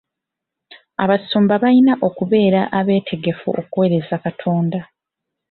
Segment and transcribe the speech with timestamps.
[1.03, 4.79] Abasumba balina okubeera abeetegefu okuweereza Katonda.